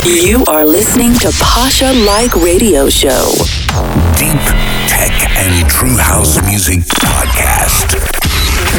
[0.00, 3.30] You are listening to Pasha Like Radio Show.
[4.18, 4.40] Deep
[4.88, 7.92] Tech and True House Music Podcast.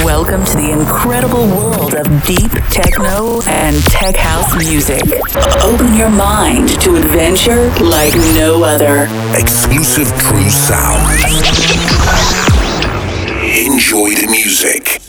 [0.04, 5.04] Welcome to the incredible world of deep techno and tech house music.
[5.62, 9.07] Open your mind to adventure like no other.
[9.37, 11.07] Exclusive true sound.
[13.45, 14.99] Enjoy the music.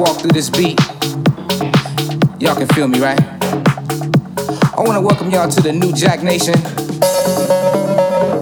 [0.00, 0.80] Walk through this beat,
[2.40, 3.20] y'all can feel me, right?
[4.72, 6.58] I wanna welcome y'all to the new Jack Nation,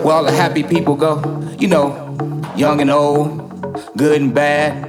[0.04, 1.16] where all the happy people go.
[1.58, 4.84] You know, young and old, good and bad,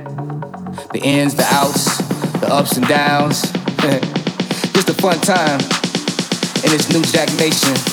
[0.94, 1.98] the ins, the outs,
[2.40, 3.42] the ups and downs.
[4.72, 5.60] just a fun time
[6.64, 7.89] in this new Jack Nation.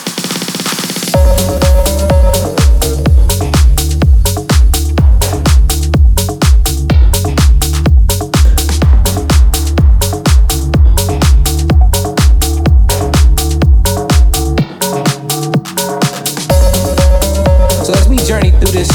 [18.26, 18.90] Journey through this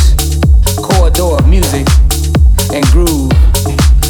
[0.75, 1.87] corridor of music
[2.75, 3.31] and groove,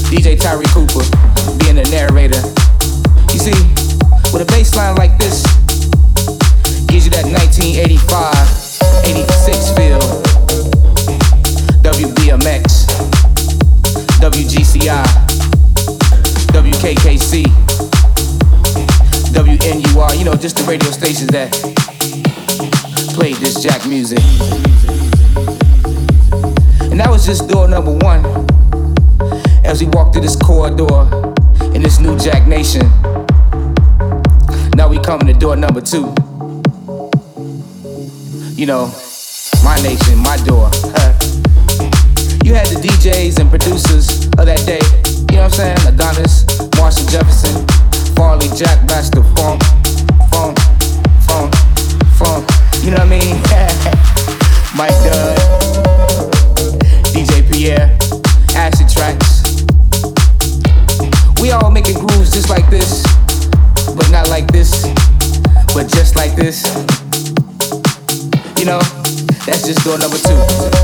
[0.10, 1.06] DJ Tyree Cooper
[1.62, 2.42] being the narrator.
[3.30, 3.54] You see,
[4.34, 5.46] with a bass line like this,
[6.90, 8.34] gives you that 1985,
[9.06, 10.02] 86 feel.
[11.86, 12.90] WBMX,
[14.26, 15.06] WGCI,
[16.50, 17.44] WKKC,
[19.38, 21.52] WNUR, you know, just the radio stations that
[23.14, 24.18] played this jack music.
[26.92, 28.20] And that was just door number one.
[29.64, 31.08] As we walk through this corridor
[31.74, 32.82] in this new Jack Nation.
[34.76, 36.14] Now we coming to door number two.
[38.60, 38.92] You know,
[39.64, 40.68] my nation, my door.
[42.44, 44.84] you had the DJs and producers of that day.
[45.32, 45.78] You know what I'm saying?
[45.88, 46.44] Adonis,
[46.76, 47.66] Marshall Jefferson,
[48.16, 49.64] Farley, Jack Master, Funk,
[50.30, 50.60] Funk,
[51.24, 51.56] Funk,
[52.20, 52.44] Funk.
[52.84, 53.31] You know what I mean?
[68.80, 70.81] That's just door number two.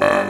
[0.00, 0.28] Oh,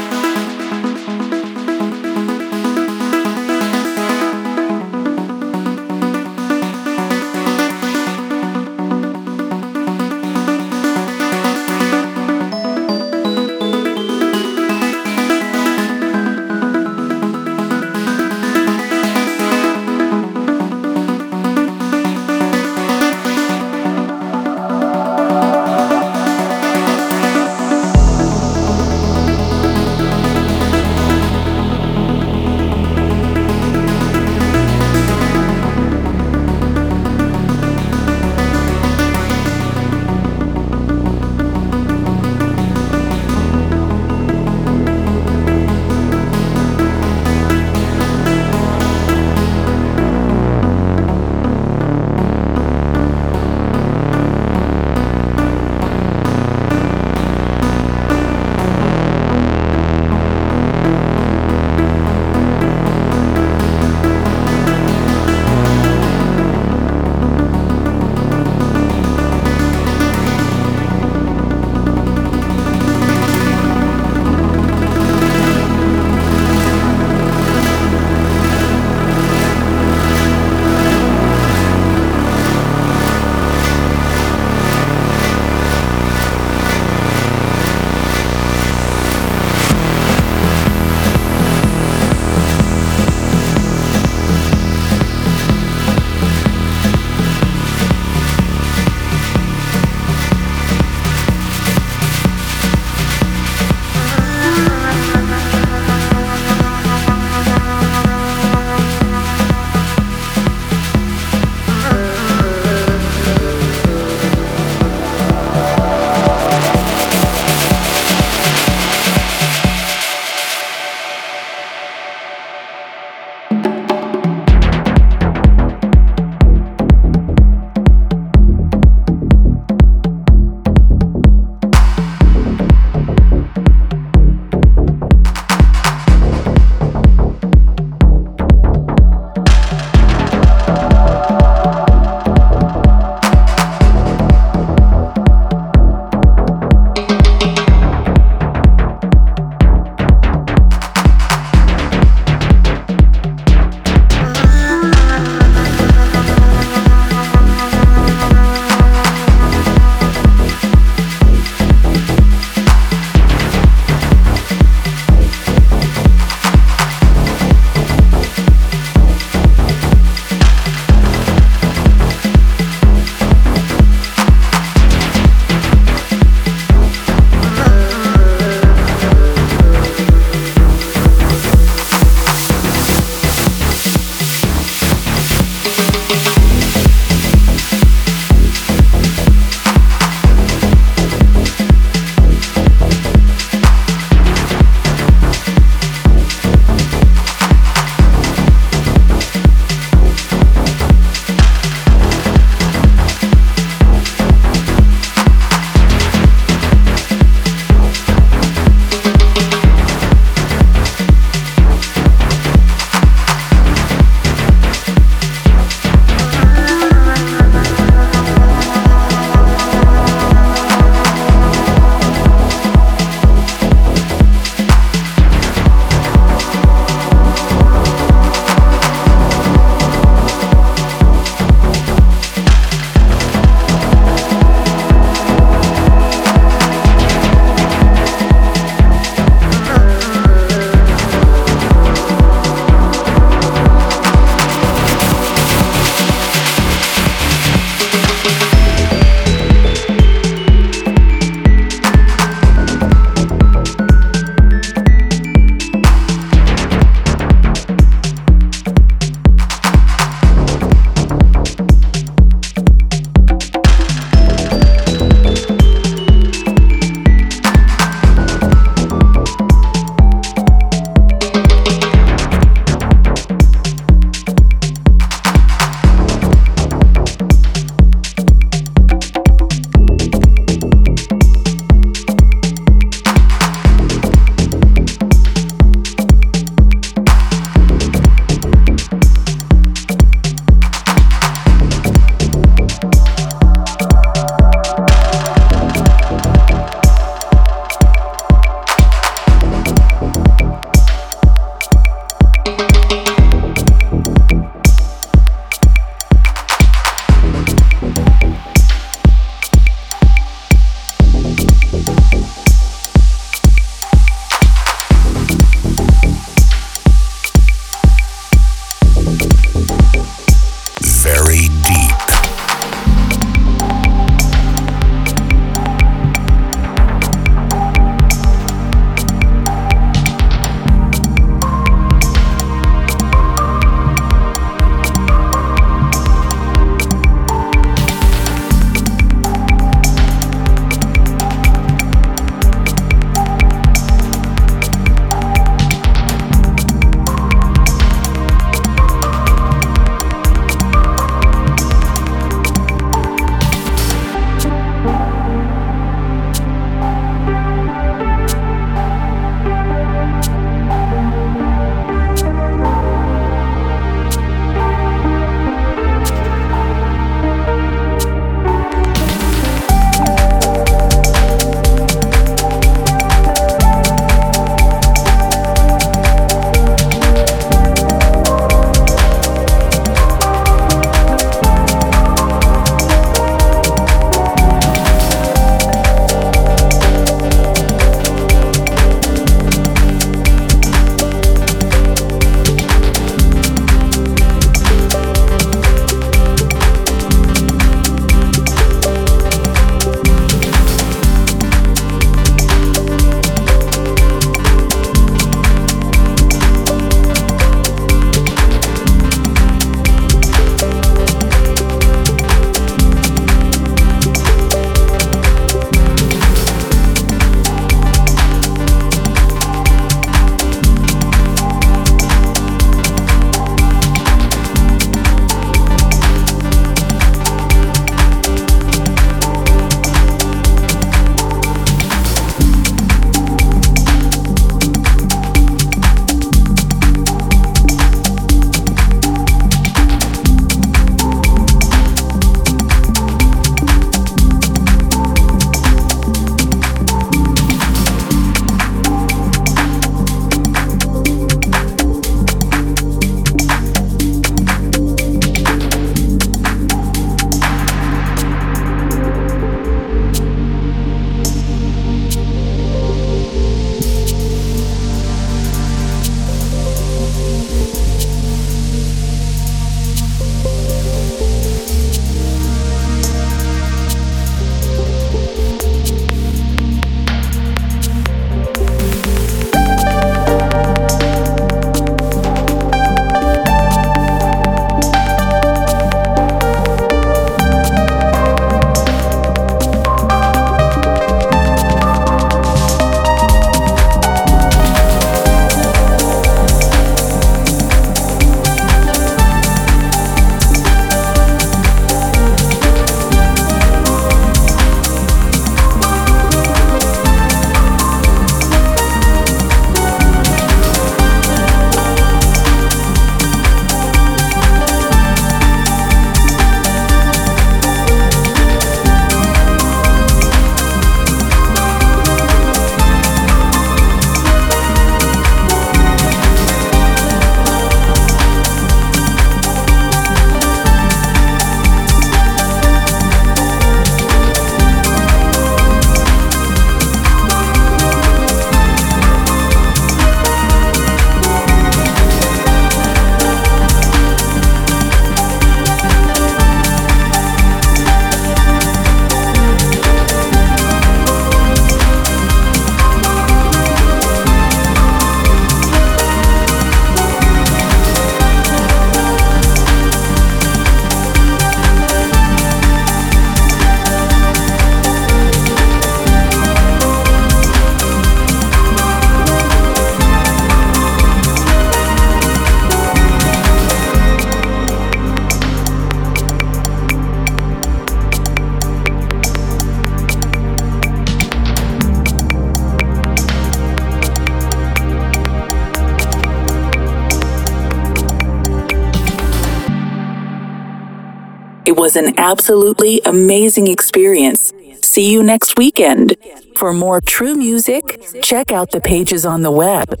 [591.91, 594.53] was an absolutely amazing experience.
[594.81, 596.15] See you next weekend.
[596.55, 600.00] For more true music, check out the pages on the web